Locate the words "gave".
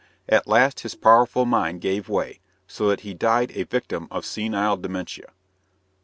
1.79-2.09